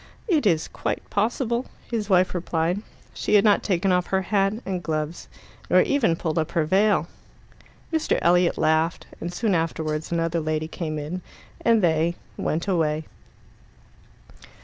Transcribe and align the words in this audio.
"It 0.27 0.47
is 0.47 0.67
quite 0.67 1.07
possible," 1.11 1.67
his 1.91 2.09
wife 2.09 2.33
replied. 2.33 2.81
She 3.13 3.35
had 3.35 3.43
not 3.43 3.61
taken 3.61 3.91
off 3.91 4.07
her 4.07 4.23
hat 4.23 4.53
and 4.65 4.81
gloves, 4.81 5.27
nor 5.69 5.81
even 5.81 6.15
pulled 6.15 6.39
up 6.39 6.53
her 6.53 6.65
veil. 6.65 7.07
Mr. 7.93 8.17
Elliot 8.23 8.57
laughed, 8.57 9.05
and 9.19 9.31
soon 9.31 9.53
afterwards 9.53 10.11
another 10.11 10.39
lady 10.39 10.67
came 10.67 10.97
in, 10.97 11.21
and 11.63 11.83
they 11.83 12.15
went 12.35 12.67
away. 12.67 13.03